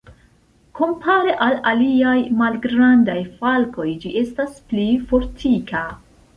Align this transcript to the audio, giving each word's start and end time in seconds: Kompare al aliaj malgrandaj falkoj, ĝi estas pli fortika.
Kompare 0.77 1.35
al 1.47 1.57
aliaj 1.73 2.15
malgrandaj 2.41 3.17
falkoj, 3.43 3.87
ĝi 4.07 4.17
estas 4.25 4.59
pli 4.73 4.91
fortika. 5.15 5.89